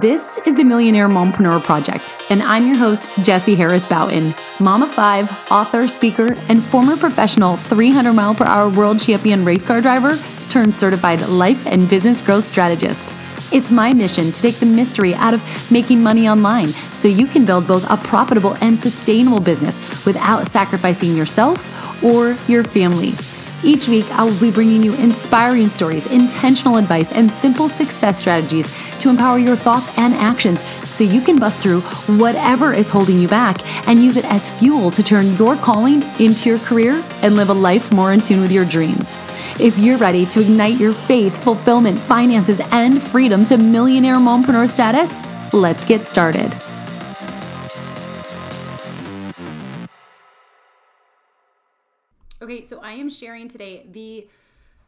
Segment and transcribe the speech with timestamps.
[0.00, 4.92] This is the Millionaire Mompreneur Project, and I'm your host, Jessie Harris Bouton, mom of
[4.92, 10.18] five, author, speaker, and former professional 300 mile per hour world champion race car driver
[10.48, 13.14] turned certified life and business growth strategist.
[13.52, 17.44] It's my mission to take the mystery out of making money online so you can
[17.44, 23.12] build both a profitable and sustainable business without sacrificing yourself or your family.
[23.62, 28.76] Each week, I will be bringing you inspiring stories, intentional advice, and simple success strategies
[29.04, 31.82] to empower your thoughts and actions so you can bust through
[32.18, 36.48] whatever is holding you back and use it as fuel to turn your calling into
[36.48, 39.14] your career and live a life more in tune with your dreams.
[39.60, 45.12] If you're ready to ignite your faith, fulfillment, finances, and freedom to millionaire mompreneur status,
[45.52, 46.50] let's get started.
[52.40, 54.28] Okay, so I am sharing today the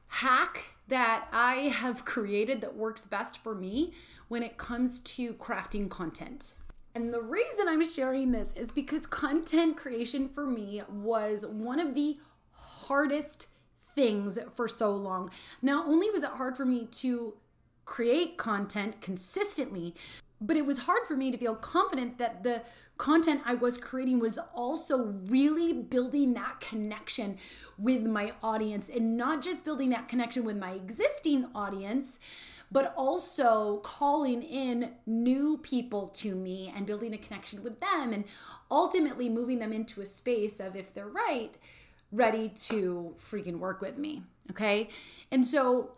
[0.08, 3.92] hack that I have created that works best for me
[4.28, 6.54] when it comes to crafting content.
[6.94, 11.94] And the reason I'm sharing this is because content creation for me was one of
[11.94, 12.18] the
[12.52, 13.48] hardest
[13.94, 15.30] things for so long.
[15.60, 17.34] Not only was it hard for me to
[17.84, 19.94] create content consistently,
[20.40, 22.62] but it was hard for me to feel confident that the
[22.98, 27.38] content I was creating was also really building that connection
[27.78, 32.18] with my audience and not just building that connection with my existing audience,
[32.72, 38.24] but also calling in new people to me and building a connection with them and
[38.70, 41.56] ultimately moving them into a space of, if they're right,
[42.10, 44.22] ready to freaking work with me.
[44.50, 44.88] Okay.
[45.30, 45.92] And so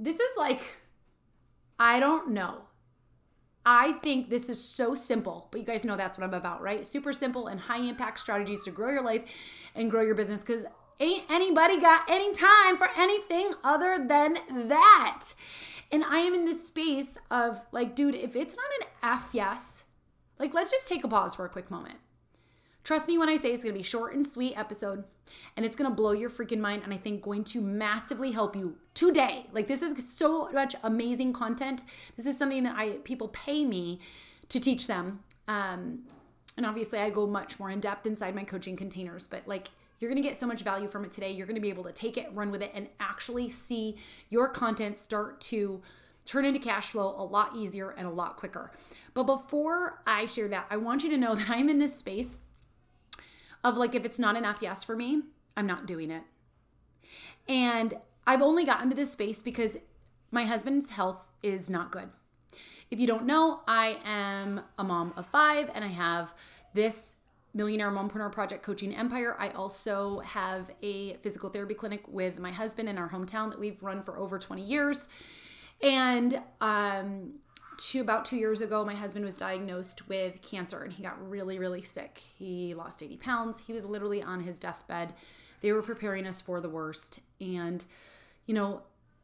[0.00, 0.62] this is like,
[1.78, 2.67] I don't know
[3.70, 6.86] I think this is so simple, but you guys know that's what I'm about, right?
[6.86, 9.24] Super simple and high impact strategies to grow your life
[9.74, 10.64] and grow your business because
[10.98, 15.34] ain't anybody got any time for anything other than that.
[15.92, 19.84] And I am in this space of like, dude, if it's not an F yes,
[20.38, 21.98] like let's just take a pause for a quick moment.
[22.84, 25.04] Trust me when I say it's gonna be short and sweet episode
[25.56, 28.76] and it's gonna blow your freaking mind and I think going to massively help you
[28.94, 29.46] today.
[29.52, 31.82] Like this is so much amazing content.
[32.16, 34.00] This is something that I people pay me
[34.48, 35.20] to teach them.
[35.46, 36.00] Um,
[36.56, 39.68] and obviously I go much more in depth inside my coaching containers, but like
[40.00, 41.32] you're to get so much value from it today.
[41.32, 43.96] You're to be able to take it, run with it, and actually see
[44.28, 45.82] your content start to
[46.24, 48.70] turn into cash flow a lot easier and a lot quicker.
[49.14, 52.38] But before I share that, I want you to know that I'm in this space
[53.64, 55.22] of like, if it's not enough yes for me,
[55.56, 56.22] I'm not doing it.
[57.48, 57.94] And
[58.26, 59.78] I've only gotten to this space because
[60.30, 62.10] my husband's health is not good.
[62.90, 66.32] If you don't know, I am a mom of five and I have
[66.74, 67.16] this
[67.54, 69.34] Millionaire Mompreneur Project Coaching Empire.
[69.38, 73.82] I also have a physical therapy clinic with my husband in our hometown that we've
[73.82, 75.08] run for over 20 years.
[75.82, 77.34] And um,
[77.78, 81.58] two about two years ago, my husband was diagnosed with cancer and he got really,
[81.58, 82.20] really sick.
[82.38, 83.62] He lost 80 pounds.
[83.66, 85.14] He was literally on his deathbed.
[85.60, 87.20] They were preparing us for the worst.
[87.40, 87.82] And,
[88.46, 88.82] you know,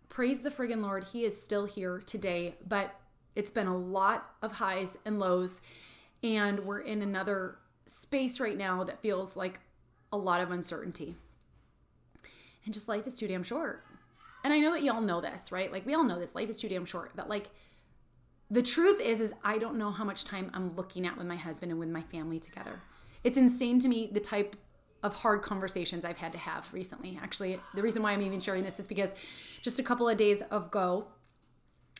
[0.09, 2.94] praise the friggin' Lord, he is still here today, but
[3.34, 5.60] it's been a lot of highs and lows.
[6.22, 9.60] And we're in another space right now that feels like
[10.12, 11.16] a lot of uncertainty.
[12.64, 13.84] And just life is too damn short.
[14.43, 15.72] And I know that y'all know this, right?
[15.72, 16.34] Like we all know this.
[16.34, 17.12] Life is too damn short.
[17.14, 17.48] But like
[18.54, 21.34] the truth is is I don't know how much time I'm looking at with my
[21.34, 22.81] husband and with my family together.
[23.25, 24.54] It's insane to me the type
[25.03, 27.19] of hard conversations I've had to have recently.
[27.20, 29.10] Actually, the reason why I'm even sharing this is because
[29.60, 31.09] just a couple of days ago,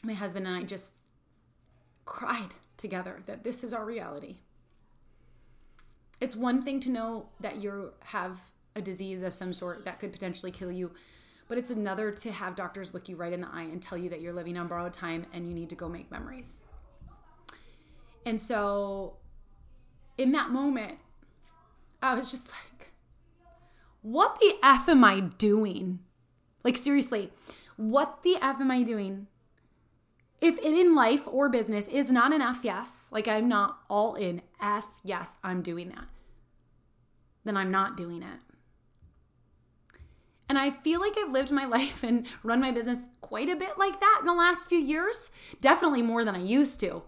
[0.05, 0.95] my husband and I just
[2.05, 4.37] cried together that this is our reality.
[6.21, 8.39] It's one thing to know that you have
[8.77, 10.93] a disease of some sort that could potentially kill you
[11.49, 14.09] but it's another to have doctors look you right in the eye and tell you
[14.11, 16.63] that you're living on borrowed time and you need to go make memories.
[18.25, 19.17] And so
[20.17, 20.99] in that moment,
[22.03, 22.93] I was just like,
[24.03, 26.01] what the F am I doing?
[26.63, 27.31] Like, seriously,
[27.77, 29.27] what the F am I doing?
[30.41, 34.15] If it in life or business is not an F yes, like I'm not all
[34.15, 36.07] in F yes, I'm doing that,
[37.45, 38.54] then I'm not doing it.
[40.49, 43.79] And I feel like I've lived my life and run my business quite a bit
[43.79, 45.31] like that in the last few years.
[45.61, 47.03] Definitely more than I used to.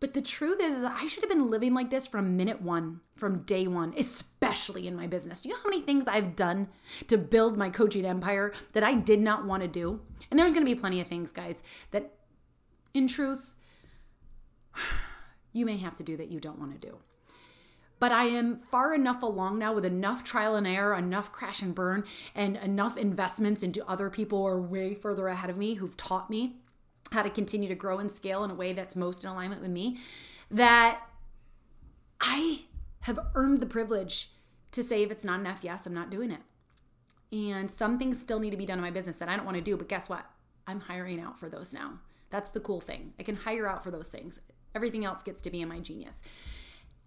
[0.00, 3.00] But the truth is, is I should have been living like this from minute one,
[3.16, 5.40] from day one, especially in my business.
[5.40, 6.68] Do you know how many things I've done
[7.08, 10.00] to build my coaching empire that I did not want to do?
[10.30, 12.12] And there's going to be plenty of things, guys, that
[12.94, 13.56] in truth,
[15.52, 16.98] you may have to do that you don't want to do
[17.98, 21.74] but I am far enough along now with enough trial and error, enough crash and
[21.74, 22.04] burn,
[22.34, 26.30] and enough investments into other people who are way further ahead of me who've taught
[26.30, 26.56] me
[27.12, 29.70] how to continue to grow and scale in a way that's most in alignment with
[29.70, 29.98] me,
[30.50, 31.00] that
[32.20, 32.62] I
[33.00, 34.30] have earned the privilege
[34.72, 36.40] to say if it's not enough, yes, I'm not doing it.
[37.32, 39.56] And some things still need to be done in my business that I don't want
[39.56, 40.26] to do, but guess what?
[40.66, 42.00] I'm hiring out for those now.
[42.30, 43.14] That's the cool thing.
[43.18, 44.40] I can hire out for those things.
[44.74, 46.20] Everything else gets to be in my genius.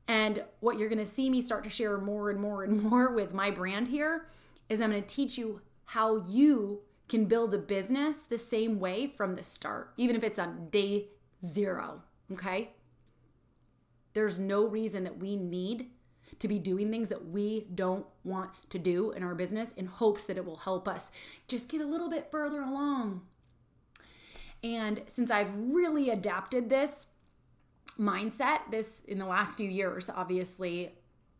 [0.07, 3.13] And what you're going to see me start to share more and more and more
[3.13, 4.27] with my brand here
[4.69, 9.07] is I'm going to teach you how you can build a business the same way
[9.07, 11.09] from the start, even if it's on day
[11.45, 12.03] zero.
[12.31, 12.71] Okay.
[14.13, 15.87] There's no reason that we need
[16.39, 20.25] to be doing things that we don't want to do in our business in hopes
[20.25, 21.11] that it will help us
[21.47, 23.21] just get a little bit further along.
[24.63, 27.07] And since I've really adapted this
[27.99, 30.93] mindset, this in the last few years, obviously,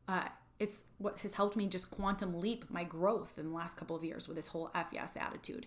[0.07, 0.25] uh,
[0.59, 4.03] it's what has helped me just quantum leap my growth in the last couple of
[4.03, 5.65] years with this whole F yes attitude.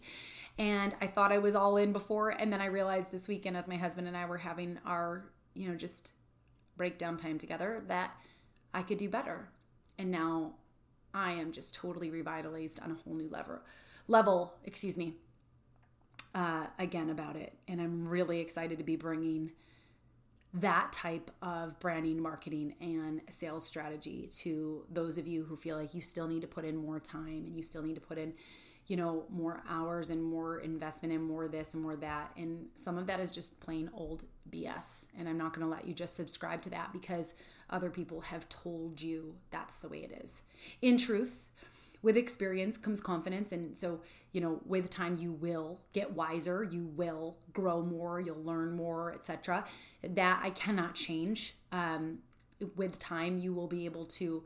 [0.56, 3.66] And I thought I was all in before, and then I realized this weekend as
[3.66, 6.12] my husband and I were having our, you know, just
[6.76, 8.12] breakdown time together that
[8.72, 9.48] I could do better.
[9.98, 10.54] And now
[11.12, 13.62] I am just totally revitalized on a whole new level
[14.06, 15.14] level, excuse me,
[16.34, 17.54] uh, again about it.
[17.68, 19.52] And I'm really excited to be bringing
[20.54, 25.94] that type of branding, marketing, and sales strategy to those of you who feel like
[25.94, 28.32] you still need to put in more time and you still need to put in,
[28.86, 32.30] you know, more hours and more investment and more this and more that.
[32.36, 35.08] And some of that is just plain old BS.
[35.18, 37.34] And I'm not going to let you just subscribe to that because
[37.70, 40.42] other people have told you that's the way it is.
[40.80, 41.48] In truth,
[42.04, 43.50] with experience comes confidence.
[43.50, 44.00] And so
[44.32, 49.14] you know with time you will get wiser you will grow more you'll learn more
[49.14, 49.64] etc
[50.02, 51.56] that i cannot change.
[51.72, 52.18] Um,
[52.76, 54.44] with time you will be able to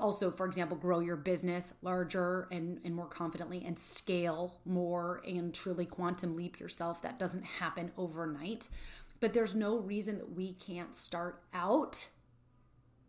[0.00, 5.54] also for example grow your business larger and, and more confidently and scale more and
[5.54, 7.02] truly quantum leap yourself.
[7.02, 8.68] That doesn't happen overnight.
[9.20, 12.08] But there's no reason that we can't start out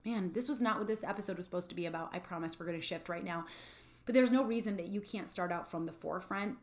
[0.08, 2.10] man, this was not what this episode was supposed to be about.
[2.14, 3.46] I promise we're going to shift right now.
[4.06, 6.58] But there's no reason that you can't start out from the forefront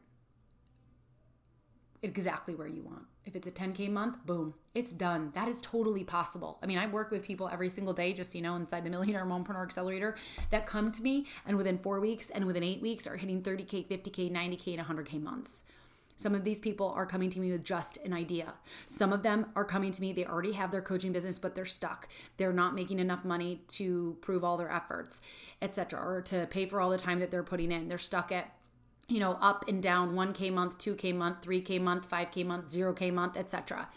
[2.03, 3.03] exactly where you want.
[3.25, 5.31] If it's a 10K month, boom, it's done.
[5.35, 6.59] That is totally possible.
[6.63, 9.25] I mean, I work with people every single day, just, you know, inside the Millionaire
[9.25, 10.17] Mompreneur Accelerator
[10.51, 13.87] that come to me and within four weeks and within eight weeks are hitting 30K,
[13.89, 15.65] 50K, 90K, and 100K months.
[16.17, 18.55] Some of these people are coming to me with just an idea.
[18.87, 21.65] Some of them are coming to me, they already have their coaching business, but they're
[21.65, 22.09] stuck.
[22.37, 25.21] They're not making enough money to prove all their efforts,
[25.61, 27.89] etc., or to pay for all the time that they're putting in.
[27.89, 28.55] They're stuck at
[29.09, 33.37] you know, up and down 1K month, 2K month, 3K month, 5K month, 0K month,
[33.37, 33.89] etc.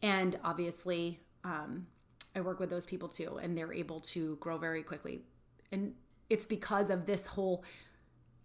[0.00, 1.86] And obviously, um,
[2.34, 5.22] I work with those people too, and they're able to grow very quickly.
[5.70, 5.94] And
[6.30, 7.64] it's because of this whole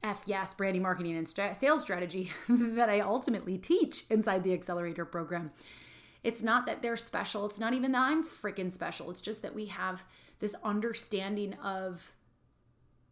[0.04, 5.52] F yes branding, marketing, and sales strategy that I ultimately teach inside the accelerator program.
[6.24, 7.46] It's not that they're special.
[7.46, 9.10] It's not even that I'm freaking special.
[9.12, 10.04] It's just that we have
[10.40, 12.14] this understanding of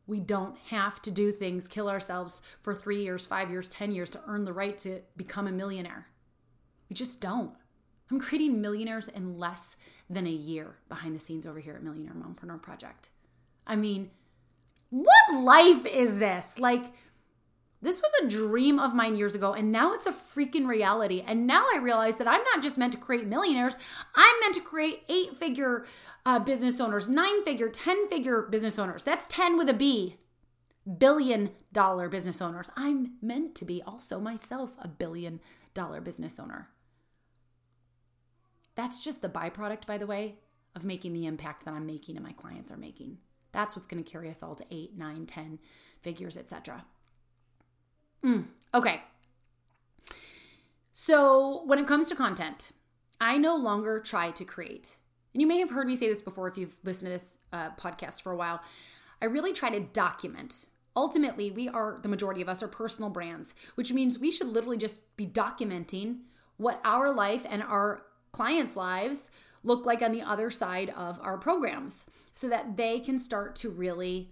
[0.08, 4.10] we don't have to do things, kill ourselves for three years, five years, 10 years
[4.12, 6.08] to earn the right to become a millionaire.
[6.90, 7.54] We just don't.
[8.12, 9.78] I'm creating millionaires in less
[10.10, 13.10] than a year behind the scenes over here at Millionaire Mompreneur Project.
[13.66, 14.12] I mean,
[15.03, 16.57] what life is this?
[16.57, 16.94] Like,
[17.81, 21.24] this was a dream of mine years ago, and now it's a freaking reality.
[21.25, 23.78] And now I realize that I'm not just meant to create millionaires,
[24.16, 25.85] I'm meant to create eight figure
[26.25, 29.04] uh, business owners, nine figure, 10 figure business owners.
[29.04, 30.18] That's 10 with a B.
[30.97, 32.69] Billion dollar business owners.
[32.78, 35.40] I'm meant to be also myself a billion
[35.73, 36.69] dollar business owner.
[38.75, 40.35] That's just the byproduct, by the way,
[40.75, 43.18] of making the impact that I'm making and my clients are making.
[43.56, 45.59] That's what's going to carry us all to eight, nine, ten
[46.02, 46.83] figures, etc.
[48.21, 49.02] Mm, okay.
[50.92, 52.71] So when it comes to content,
[53.21, 54.97] I no longer try to create.
[55.33, 57.69] And you may have heard me say this before if you've listened to this uh,
[57.71, 58.59] podcast for a while.
[59.21, 60.66] I really try to document.
[60.94, 64.78] Ultimately, we are, the majority of us are personal brands, which means we should literally
[64.78, 66.19] just be documenting
[66.57, 68.02] what our life and our
[68.33, 69.30] clients' lives
[69.66, 73.69] look like on the other side of our programs so that they can start to
[73.69, 74.31] really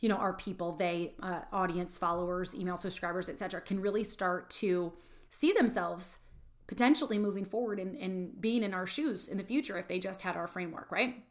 [0.00, 4.92] you know our people they uh, audience followers email subscribers etc can really start to
[5.30, 6.18] see themselves
[6.66, 10.22] potentially moving forward and, and being in our shoes in the future if they just
[10.22, 11.24] had our framework right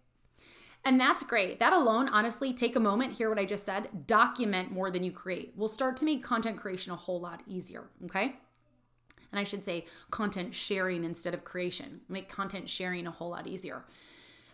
[0.84, 1.60] and that's great.
[1.60, 5.12] That alone, honestly, take a moment, hear what I just said, document more than you
[5.12, 5.54] create.
[5.56, 7.92] Will start to make content creation a whole lot easier.
[8.06, 8.38] Okay
[9.32, 12.02] and I should say content sharing instead of creation.
[12.10, 13.86] Make content sharing a whole lot easier.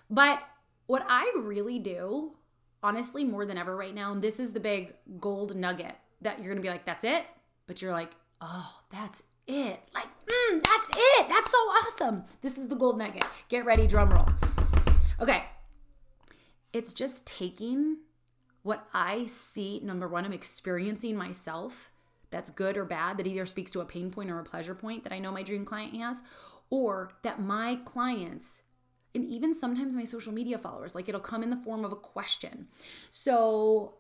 [0.10, 0.40] But
[0.86, 2.34] what I really do,
[2.82, 6.50] honestly, more than ever right now, and this is the big gold nugget that you're
[6.50, 7.26] gonna be like, that's it.
[7.66, 9.80] But you're like, oh, that's it.
[9.94, 11.30] Like, mm, that's it.
[11.30, 12.24] That's so awesome.
[12.42, 13.26] This is the gold nugget.
[13.50, 14.28] Get ready, drum roll.
[15.20, 15.44] Okay.
[16.74, 17.98] It's just taking
[18.64, 19.80] what I see.
[19.84, 21.92] Number one, I'm experiencing myself
[22.30, 25.04] that's good or bad, that either speaks to a pain point or a pleasure point
[25.04, 26.22] that I know my dream client has,
[26.70, 28.64] or that my clients
[29.18, 31.96] and even sometimes my social media followers, like it'll come in the form of a
[31.96, 32.68] question.
[33.10, 33.96] So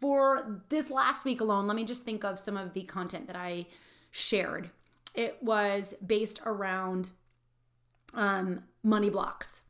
[0.00, 3.36] for this last week alone, let me just think of some of the content that
[3.36, 3.66] I
[4.10, 4.70] shared.
[5.14, 7.10] It was based around
[8.14, 9.60] um, money blocks.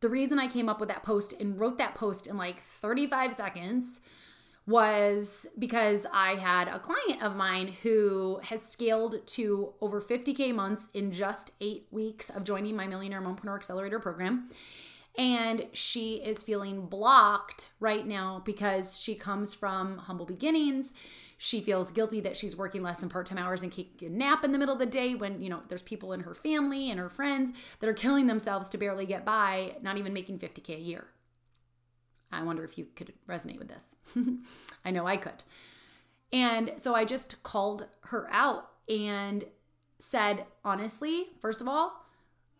[0.00, 3.34] The reason I came up with that post and wrote that post in like 35
[3.34, 4.00] seconds
[4.66, 10.88] was because I had a client of mine who has scaled to over 50K months
[10.94, 14.50] in just eight weeks of joining my Millionaire Mompreneur Accelerator program.
[15.18, 20.94] And she is feeling blocked right now because she comes from humble beginnings.
[21.36, 24.52] She feels guilty that she's working less than part time hours and a nap in
[24.52, 27.08] the middle of the day when, you know, there's people in her family and her
[27.08, 31.06] friends that are killing themselves to barely get by, not even making 50K a year.
[32.32, 33.96] I wonder if you could resonate with this.
[34.84, 35.42] I know I could.
[36.32, 39.44] And so I just called her out and
[39.98, 42.06] said, honestly, first of all,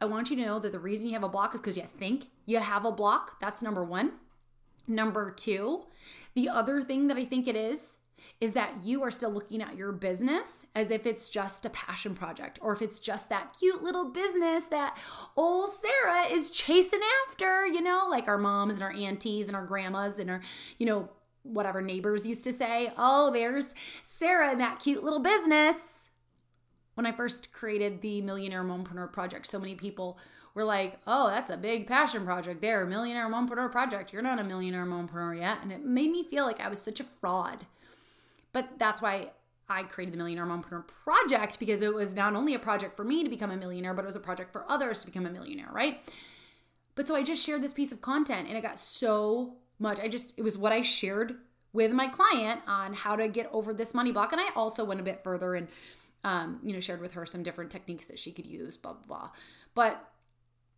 [0.00, 1.87] I want you to know that the reason you have a block is because you
[1.99, 3.41] think you have a block.
[3.41, 4.12] That's number one.
[4.87, 5.85] Number two,
[6.35, 7.99] the other thing that I think it is
[8.42, 12.12] is that you are still looking at your business as if it's just a passion
[12.12, 14.99] project or if it's just that cute little business that
[15.37, 19.64] old Sarah is chasing after, you know, like our moms and our aunties and our
[19.64, 20.42] grandmas and our,
[20.76, 21.08] you know,
[21.44, 26.08] whatever neighbors used to say, oh, there's Sarah in that cute little business.
[26.94, 30.18] When I first created the Millionaire Mompreneur Project, so many people
[30.54, 34.12] were like, oh, that's a big passion project there, Millionaire Mompreneur Project.
[34.12, 35.58] You're not a millionaire mompreneur yet.
[35.62, 37.66] And it made me feel like I was such a fraud
[38.52, 39.30] but that's why
[39.68, 43.25] I created the Millionaire Mompreneur Project because it was not only a project for me
[43.25, 45.71] to become a millionaire, but it was a project for others to become a millionaire,
[45.73, 46.00] right?
[46.94, 49.99] But so I just shared this piece of content and it got so much.
[49.99, 51.37] I just, it was what I shared
[51.73, 54.32] with my client on how to get over this money block.
[54.32, 55.68] And I also went a bit further and,
[56.23, 59.06] um, you know, shared with her some different techniques that she could use, blah, blah,
[59.06, 59.30] blah.
[59.75, 60.12] But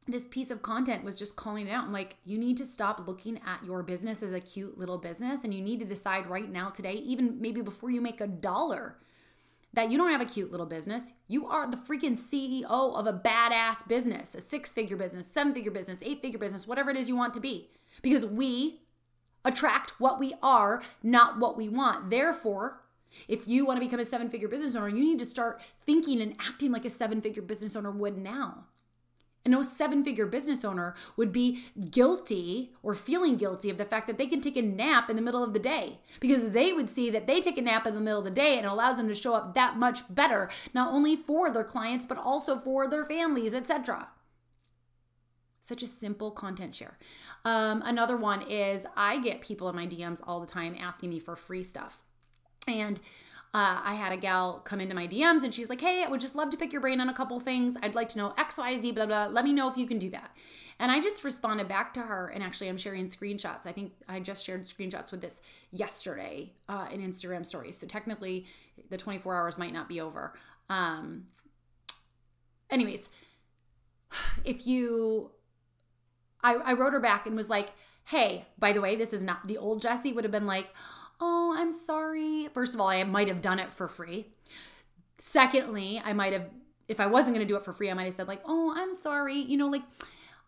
[0.07, 1.85] this piece of content was just calling it out.
[1.85, 5.41] I'm like, you need to stop looking at your business as a cute little business
[5.45, 8.99] and you need to decide right now, today, even maybe before you make a dollar,
[9.73, 11.13] that you don't have a cute little business.
[11.27, 15.73] You are the freaking CEO of a badass business, a six figure business, seven figure
[15.73, 17.71] business, eight figure business, whatever it is you want to be.
[18.03, 18.83] Because we
[19.45, 22.11] attract what we are, not what we want.
[22.11, 22.83] Therefore,
[23.29, 26.21] if you want to become a seven figure business owner, you need to start thinking
[26.21, 28.67] and acting like a seven figure business owner would now.
[29.47, 34.17] No seven figure business owner would be guilty or feeling guilty of the fact that
[34.17, 37.11] they can take a nap in the middle of the day because they would see
[37.11, 39.09] that they take a nap in the middle of the day and it allows them
[39.09, 43.05] to show up that much better, not only for their clients, but also for their
[43.05, 44.09] families, etc.
[45.61, 46.99] Such a simple content share.
[47.45, 51.19] Um, another one is I get people in my DMs all the time asking me
[51.19, 52.03] for free stuff.
[52.67, 52.99] And
[53.55, 56.21] uh, I had a gal come into my DMs and she's like, Hey, I would
[56.21, 57.77] just love to pick your brain on a couple things.
[57.83, 59.27] I'd like to know X, Y, Z, blah, blah.
[59.27, 60.33] Let me know if you can do that.
[60.81, 62.27] And I just responded back to her.
[62.27, 63.65] And actually, I'm sharing screenshots.
[63.65, 67.79] I think I just shared screenshots with this yesterday uh, in Instagram stories.
[67.79, 68.47] So technically,
[68.91, 70.35] the 24 hours might not be over.
[70.69, 71.27] Um,
[72.71, 73.09] anyways,
[74.45, 75.31] if you,
[76.43, 77.71] I, I wrote her back and was like,
[78.07, 80.71] Hey, by the way, this is not the old Jessie would have been like,
[81.25, 82.49] oh, I'm sorry.
[82.53, 84.27] First of all, I might have done it for free.
[85.19, 86.51] Secondly, I might have,
[86.87, 88.75] if I wasn't going to do it for free, I might have said like, oh,
[88.77, 89.37] I'm sorry.
[89.37, 89.83] You know, like,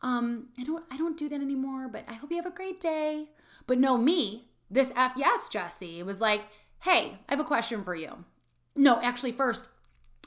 [0.03, 2.79] um, I don't, I don't do that anymore, but I hope you have a great
[2.79, 3.31] day.
[3.67, 6.43] But no, me, this F yes, Jessie was like,
[6.81, 8.25] hey, I have a question for you.
[8.75, 9.71] No, actually, first,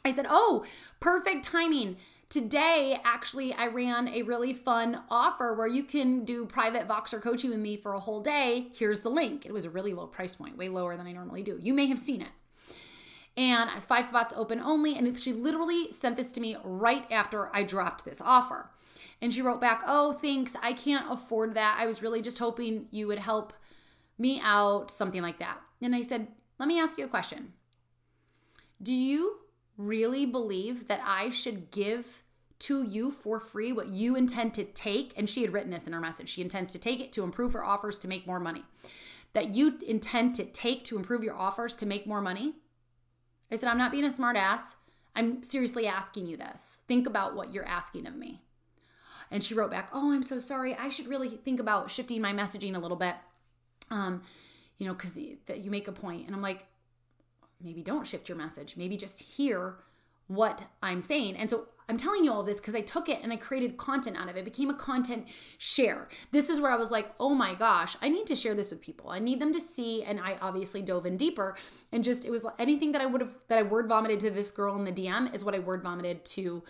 [0.04, 0.66] I said, oh,
[1.00, 1.98] perfect timing.
[2.30, 7.50] Today, actually, I ran a really fun offer where you can do private Voxer coaching
[7.50, 8.68] with me for a whole day.
[8.76, 9.48] Here's the link.
[9.48, 11.58] It was a really low price point, way lower than I normally do.
[11.60, 12.30] You may have seen it.
[13.36, 14.96] And five spots open only.
[14.96, 18.70] And she literally sent this to me right after I dropped this offer.
[19.24, 20.56] And she wrote back, Oh, thanks.
[20.62, 21.78] I can't afford that.
[21.80, 23.54] I was really just hoping you would help
[24.20, 25.60] me out, something like that.
[25.82, 26.28] And I said,
[26.60, 27.54] Let me ask you a question.
[28.82, 29.40] Do you
[29.80, 32.24] really believe that I should give
[32.60, 35.14] to you for free what you intend to take?
[35.18, 36.30] And she had written this in her message.
[36.30, 38.66] She intends to take it to improve her offers to make more money.
[39.34, 42.56] That you intend to take to improve your offers to make more money?
[43.52, 44.76] I said, I'm not being a smart ass.
[45.16, 46.78] I'm seriously asking you this.
[46.88, 48.42] Think about what you're asking of me.
[49.32, 50.76] And she wrote back, Oh, I'm so sorry.
[50.76, 53.16] I should really think about shifting my messaging a little bit.
[53.90, 54.24] Um,
[54.78, 55.18] you know, because
[55.48, 56.26] that you make a point.
[56.26, 56.66] And I'm like,
[57.62, 58.76] maybe don't shift your message.
[58.78, 59.76] Maybe just hear
[60.28, 61.36] what I'm saying.
[61.36, 64.16] And so I'm telling you all this because I took it and I created content
[64.16, 64.42] out of it.
[64.42, 64.46] it.
[64.46, 66.08] became a content share.
[66.32, 68.80] This is where I was like, oh my gosh, I need to share this with
[68.80, 69.10] people.
[69.10, 70.04] I need them to see.
[70.04, 71.58] And I obviously dove in deeper
[71.92, 74.52] and just it was anything that I would have that I word vomited to this
[74.52, 76.64] girl in the DM is what I word vomited to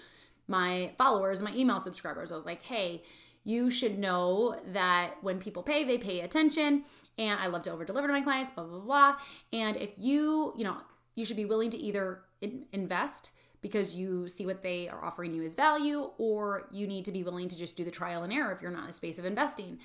[0.48, 2.32] my followers, my email subscribers.
[2.32, 3.04] I was like, hey,
[3.44, 6.86] you should know that when people pay, they pay attention.
[7.20, 9.16] And I love to over deliver to my clients, blah, blah, blah.
[9.54, 10.78] And if you, you know,
[11.16, 12.22] you should be willing to either
[12.72, 17.12] invest because you see what they are offering you as value, or you need to
[17.12, 19.20] be willing to just do the trial and error if you're not in a space
[19.20, 19.80] of investing.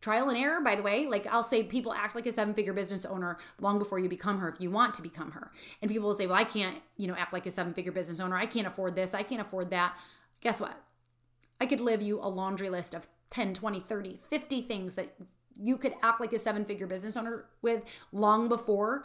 [0.00, 2.72] Trial and error, by the way, like I'll say people act like a seven figure
[2.72, 5.50] business owner long before you become her if you want to become her.
[5.82, 8.20] And people will say, well, I can't, you know, act like a seven figure business
[8.20, 8.36] owner.
[8.36, 9.12] I can't afford this.
[9.12, 9.96] I can't afford that.
[10.40, 10.80] Guess what?
[11.60, 15.16] I could live you a laundry list of 10, 20, 30, 50 things that
[15.60, 17.82] you could act like a seven figure business owner with
[18.12, 19.04] long before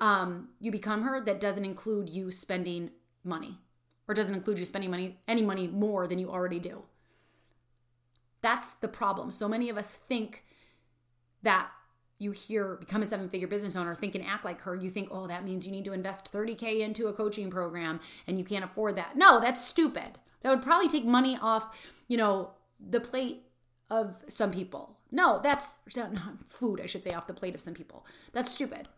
[0.00, 2.90] um, you become her that doesn't include you spending
[3.24, 3.58] money
[4.08, 6.82] or doesn't include you spending money any money more than you already do.
[8.42, 9.32] That's the problem.
[9.32, 10.44] So many of us think
[11.42, 11.68] that
[12.18, 14.74] you hear become a seven figure business owner, think and act like her.
[14.74, 18.38] You think, oh, that means you need to invest 30K into a coaching program and
[18.38, 19.16] you can't afford that.
[19.16, 20.18] No, that's stupid.
[20.42, 21.66] That would probably take money off,
[22.08, 23.42] you know, the plate
[23.90, 24.95] of some people.
[25.10, 28.06] No, that's not food, I should say, off the plate of some people.
[28.32, 28.88] That's stupid.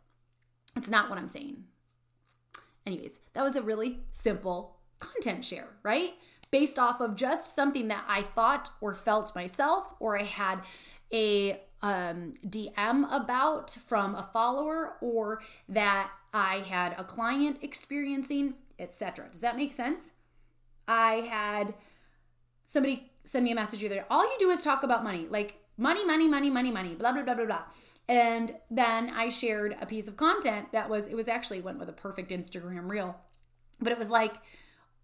[0.77, 1.65] It's not what I'm saying.
[2.87, 6.15] Anyways, that was a really simple content share, right?
[6.51, 10.61] Based off of just something that I thought or felt myself, or I had
[11.13, 19.27] a um, DM about from a follower, or that I had a client experiencing, etc.
[19.31, 20.13] Does that make sense?
[20.87, 21.75] I had
[22.65, 24.07] somebody send me a message either.
[24.11, 27.23] All you do is talk about money, like money, money, money, money, money, blah blah
[27.23, 27.63] blah blah blah.
[28.09, 31.91] And then I shared a piece of content that was, it was actually went with
[31.91, 33.17] a perfect Instagram reel,
[33.81, 34.37] but it was like,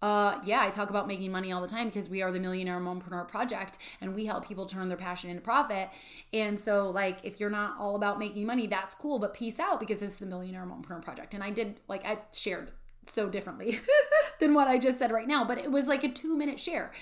[0.01, 2.79] uh, yeah, I talk about making money all the time because we are the Millionaire
[2.79, 5.89] Mompreneur Project and we help people turn their passion into profit.
[6.33, 9.81] And so, like, if you're not all about making money, that's cool, but peace out
[9.81, 11.33] because this is the Millionaire Mompreneur Project.
[11.33, 12.73] And I did, like, I shared
[13.07, 13.81] so differently
[14.41, 16.93] than what I just said right now, but it was like a two minute share.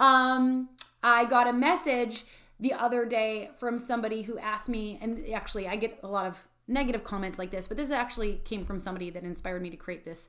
[0.00, 0.68] Um,
[1.02, 2.24] I got a message
[2.60, 6.46] the other day from somebody who asked me, and actually, I get a lot of
[6.66, 10.04] negative comments like this, but this actually came from somebody that inspired me to create
[10.04, 10.28] this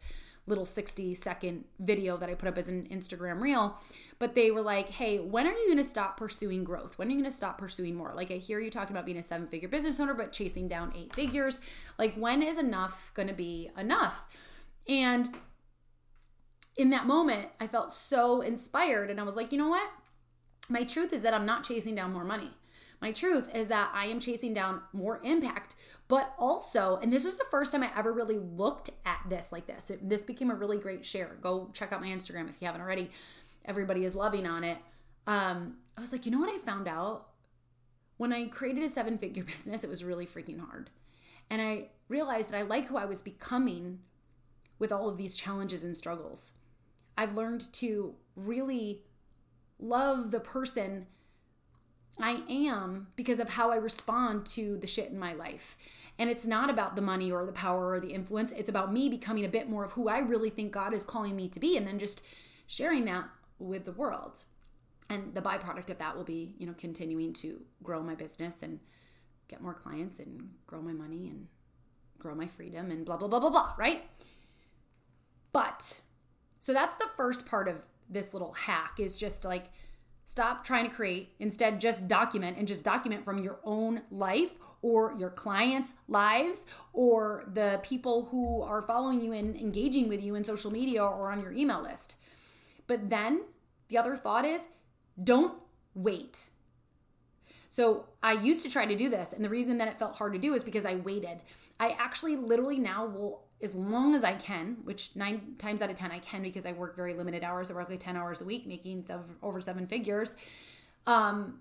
[0.49, 3.77] little 60 second video that I put up as an Instagram reel.
[4.17, 6.97] But they were like, hey, when are you going to stop pursuing growth?
[6.97, 8.13] When are you going to stop pursuing more?
[8.15, 10.93] Like, I hear you talking about being a seven figure business owner, but chasing down
[10.95, 11.61] eight figures.
[11.97, 14.25] Like, when is enough going to be enough?
[14.87, 15.35] And
[16.75, 19.09] in that moment, I felt so inspired.
[19.09, 19.89] And I was like, you know what?
[20.69, 22.51] My truth is that I'm not chasing down more money.
[23.01, 25.75] My truth is that I am chasing down more impact,
[26.07, 29.67] but also, and this was the first time I ever really looked at this like
[29.67, 29.89] this.
[29.89, 31.37] It, this became a really great share.
[31.41, 33.09] Go check out my Instagram if you haven't already.
[33.65, 34.77] Everybody is loving on it.
[35.27, 37.27] Um, I was like, you know what I found out?
[38.17, 40.89] When I created a seven figure business, it was really freaking hard.
[41.49, 43.99] And I realized that I like who I was becoming
[44.77, 46.51] with all of these challenges and struggles.
[47.17, 49.03] I've learned to really
[49.79, 51.07] love the person
[52.21, 55.77] I am because of how I respond to the shit in my life.
[56.17, 58.51] And it's not about the money or the power or the influence.
[58.51, 61.35] It's about me becoming a bit more of who I really think God is calling
[61.35, 62.21] me to be and then just
[62.67, 64.43] sharing that with the world.
[65.09, 68.79] And the byproduct of that will be, you know, continuing to grow my business and
[69.47, 71.47] get more clients and grow my money and
[72.19, 74.03] grow my freedom and blah, blah, blah, blah, blah, right?
[75.53, 76.01] But
[76.59, 79.71] so that's the first part of this little hack is just like
[80.25, 85.13] stop trying to create, instead, just document and just document from your own life or
[85.17, 90.43] your clients' lives or the people who are following you and engaging with you in
[90.43, 92.15] social media or on your email list.
[92.87, 93.41] But then
[93.89, 94.67] the other thought is
[95.21, 95.55] don't
[95.95, 96.49] wait.
[97.67, 100.33] So I used to try to do this, and the reason that it felt hard
[100.33, 101.39] to do is because I waited.
[101.79, 105.95] I actually literally now will as long as I can, which nine times out of
[105.95, 108.45] 10 I can because I work very limited hours, I work like 10 hours a
[108.45, 109.05] week, making
[109.43, 110.35] over seven figures.
[111.05, 111.59] Um,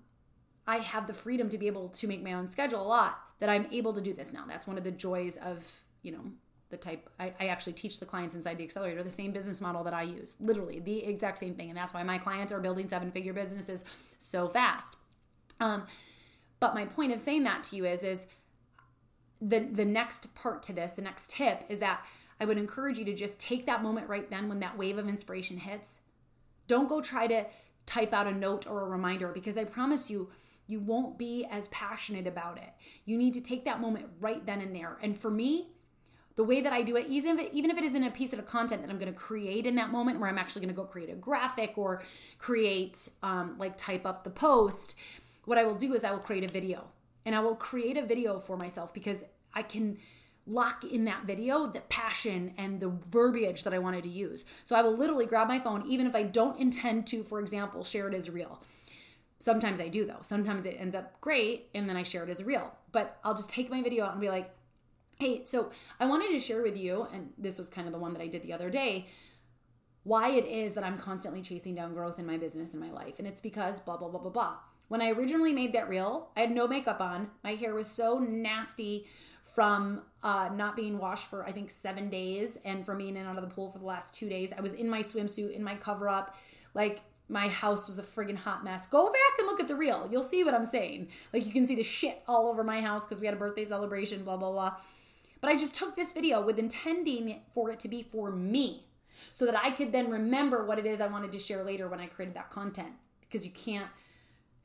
[0.65, 3.49] I have the freedom to be able to make my own schedule a lot that
[3.49, 4.45] I'm able to do this now.
[4.47, 5.59] That's one of the joys of,
[6.01, 6.21] you know,
[6.69, 9.83] the type I, I actually teach the clients inside the accelerator the same business model
[9.83, 11.69] that I use, literally the exact same thing.
[11.69, 13.83] And that's why my clients are building seven figure businesses
[14.19, 14.95] so fast.
[15.59, 15.87] Um,
[16.59, 18.27] but my point of saying that to you is, is
[19.41, 22.05] the the next part to this, the next tip is that
[22.39, 25.07] I would encourage you to just take that moment right then when that wave of
[25.07, 25.99] inspiration hits.
[26.67, 27.45] Don't go try to
[27.85, 30.29] type out a note or a reminder because I promise you
[30.67, 32.69] you won't be as passionate about it.
[33.03, 34.99] You need to take that moment right then and there.
[35.01, 35.69] And for me,
[36.35, 38.33] the way that I do it, even if, it, even if it isn't a piece
[38.33, 40.79] of content that I'm going to create in that moment, where I'm actually going to
[40.79, 42.03] go create a graphic or
[42.37, 44.95] create, um, like, type up the post,
[45.45, 46.87] what I will do is I will create a video
[47.25, 49.97] and I will create a video for myself because I can
[50.45, 54.45] lock in that video the passion and the verbiage that I wanted to use.
[54.63, 57.83] So I will literally grab my phone, even if I don't intend to, for example,
[57.83, 58.63] share it as a reel.
[59.39, 60.19] Sometimes I do though.
[60.21, 62.73] Sometimes it ends up great and then I share it as a reel.
[62.91, 64.53] But I'll just take my video out and be like,
[65.19, 68.13] hey, so I wanted to share with you, and this was kind of the one
[68.13, 69.07] that I did the other day,
[70.03, 73.19] why it is that I'm constantly chasing down growth in my business and my life.
[73.19, 74.55] And it's because blah, blah, blah, blah, blah.
[74.89, 77.29] When I originally made that reel, I had no makeup on.
[77.43, 79.05] My hair was so nasty
[79.43, 83.29] from uh, not being washed for I think seven days and from being in and
[83.29, 84.51] out of the pool for the last two days.
[84.55, 86.35] I was in my swimsuit, in my cover up.
[86.73, 88.87] Like my house was a friggin' hot mess.
[88.87, 90.07] Go back and look at the reel.
[90.11, 91.09] You'll see what I'm saying.
[91.31, 93.65] Like you can see the shit all over my house because we had a birthday
[93.65, 94.75] celebration, blah, blah, blah.
[95.39, 98.85] But I just took this video with intending for it to be for me
[99.31, 101.99] so that I could then remember what it is I wanted to share later when
[101.99, 103.87] I created that content because you can't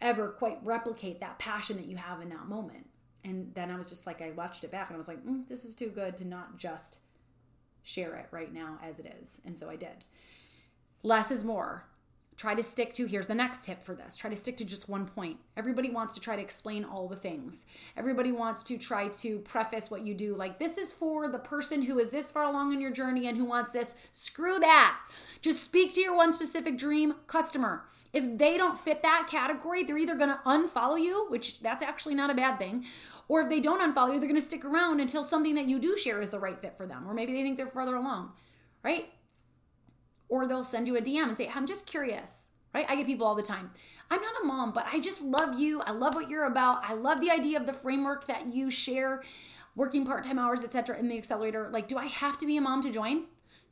[0.00, 2.88] ever quite replicate that passion that you have in that moment.
[3.24, 5.48] And then I was just like, I watched it back and I was like, mm,
[5.48, 6.98] this is too good to not just
[7.82, 9.40] share it right now as it is.
[9.44, 10.04] And so I did.
[11.02, 11.86] Less is more
[12.36, 14.88] try to stick to here's the next tip for this try to stick to just
[14.88, 19.08] one point everybody wants to try to explain all the things everybody wants to try
[19.08, 22.44] to preface what you do like this is for the person who is this far
[22.44, 24.98] along in your journey and who wants this screw that
[25.42, 29.98] just speak to your one specific dream customer if they don't fit that category they're
[29.98, 32.84] either going to unfollow you which that's actually not a bad thing
[33.28, 35.78] or if they don't unfollow you they're going to stick around until something that you
[35.78, 38.32] do share is the right fit for them or maybe they think they're further along
[38.82, 39.10] right
[40.28, 42.86] or they'll send you a DM and say, I'm just curious, right?
[42.88, 43.70] I get people all the time.
[44.10, 45.80] I'm not a mom, but I just love you.
[45.82, 46.82] I love what you're about.
[46.84, 49.22] I love the idea of the framework that you share,
[49.76, 50.98] working part-time hours, etc.
[50.98, 51.68] in the accelerator.
[51.70, 53.24] Like, do I have to be a mom to join?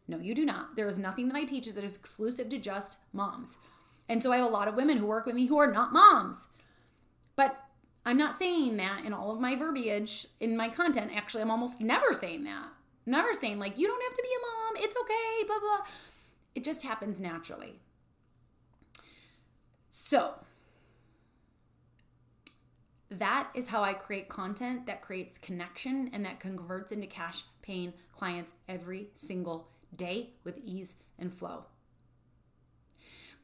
[0.09, 0.77] No, you do not.
[0.77, 3.59] There is nothing that I teach that is exclusive to just moms.
[4.09, 5.93] And so I have a lot of women who work with me who are not
[5.93, 6.49] moms.
[7.37, 7.57] But
[8.05, 11.13] I'm not saying that in all of my verbiage in my content.
[11.15, 12.67] Actually, I'm almost never saying that.
[13.07, 14.85] Never saying, like, you don't have to be a mom.
[14.85, 15.87] It's okay, blah, blah.
[16.55, 17.81] It just happens naturally.
[19.91, 20.35] So,
[23.11, 27.93] that is how I create content that creates connection and that converts into cash paying
[28.17, 31.67] clients every single day with ease and flow.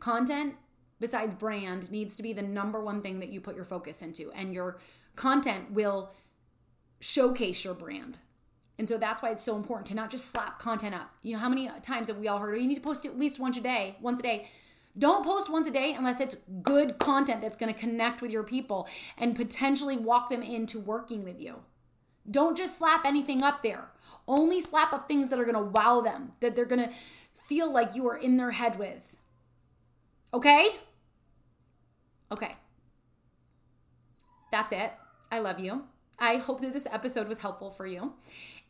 [0.00, 0.54] Content,
[1.00, 4.30] besides brand, needs to be the number one thing that you put your focus into,
[4.32, 4.78] and your
[5.16, 6.12] content will
[7.00, 8.20] showcase your brand.
[8.78, 11.10] And so that's why it's so important to not just slap content up.
[11.22, 13.18] You know, how many times have we all heard, oh, you need to post at
[13.18, 14.48] least once a day, once a day.
[14.96, 18.44] Don't post once a day unless it's good content that's going to connect with your
[18.44, 21.56] people and potentially walk them into working with you.
[22.30, 23.90] Don't just slap anything up there.
[24.26, 26.94] Only slap up things that are going to wow them, that they're going to
[27.46, 29.16] feel like you are in their head with.
[30.32, 30.70] Okay?
[32.30, 32.54] Okay.
[34.52, 34.92] That's it.
[35.30, 35.84] I love you.
[36.18, 38.12] I hope that this episode was helpful for you.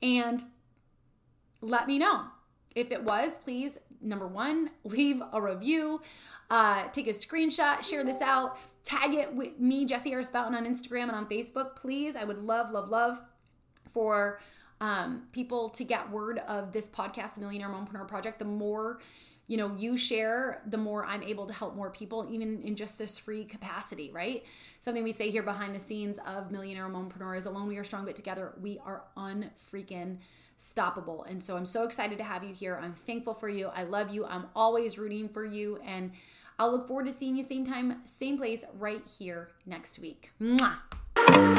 [0.03, 0.43] And
[1.61, 2.25] let me know.
[2.75, 6.01] If it was, please, number one, leave a review,
[6.51, 10.67] uh, take a screenshot, share this out, tag it with me, Jessie Harris Bouton, on
[10.67, 12.17] Instagram and on Facebook, please.
[12.17, 13.21] I would love, love, love
[13.91, 14.41] for
[14.81, 18.39] um, people to get word of this podcast, the Millionaire Mompreneur Project.
[18.39, 19.01] The more
[19.49, 22.99] you know you share the more i'm able to help more people even in just
[22.99, 24.45] this free capacity right?
[24.81, 28.05] Something we say here behind the scenes of millionaire mompreneur is alone we are strong
[28.05, 30.19] but together we are unfreaking
[30.61, 31.29] stoppable.
[31.29, 32.79] And so i'm so excited to have you here.
[32.81, 33.69] I'm thankful for you.
[33.69, 34.25] I love you.
[34.25, 35.81] I'm always rooting for you.
[35.85, 36.13] And
[36.59, 40.31] i'll look forward to seeing you same time same place right here next week.
[40.41, 41.58] Mwah.